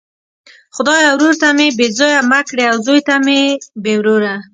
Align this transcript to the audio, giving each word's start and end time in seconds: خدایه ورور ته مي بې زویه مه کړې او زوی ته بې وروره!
خدایه 0.75 1.09
ورور 1.13 1.35
ته 1.41 1.47
مي 1.57 1.67
بې 1.77 1.87
زویه 1.97 2.21
مه 2.29 2.39
کړې 2.49 2.63
او 2.71 2.77
زوی 2.85 2.99
ته 3.07 3.15
بې 3.83 3.93
وروره! 3.99 4.35